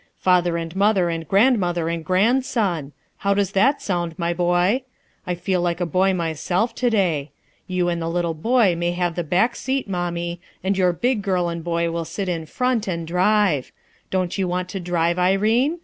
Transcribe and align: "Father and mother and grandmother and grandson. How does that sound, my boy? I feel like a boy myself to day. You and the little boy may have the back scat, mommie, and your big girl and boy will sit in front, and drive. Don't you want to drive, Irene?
"Father 0.17 0.57
and 0.57 0.75
mother 0.75 1.09
and 1.11 1.27
grandmother 1.27 1.87
and 1.87 2.03
grandson. 2.03 2.91
How 3.17 3.35
does 3.35 3.51
that 3.51 3.83
sound, 3.83 4.17
my 4.17 4.33
boy? 4.33 4.81
I 5.27 5.35
feel 5.35 5.61
like 5.61 5.79
a 5.79 5.85
boy 5.85 6.11
myself 6.11 6.73
to 6.77 6.89
day. 6.89 7.29
You 7.67 7.87
and 7.87 8.01
the 8.01 8.09
little 8.09 8.33
boy 8.33 8.75
may 8.75 8.93
have 8.93 9.13
the 9.13 9.23
back 9.23 9.55
scat, 9.55 9.87
mommie, 9.87 10.41
and 10.63 10.75
your 10.75 10.91
big 10.91 11.21
girl 11.21 11.49
and 11.49 11.63
boy 11.63 11.91
will 11.91 12.05
sit 12.05 12.27
in 12.29 12.47
front, 12.47 12.87
and 12.87 13.05
drive. 13.05 13.71
Don't 14.09 14.39
you 14.39 14.47
want 14.47 14.69
to 14.69 14.79
drive, 14.79 15.19
Irene? 15.19 15.77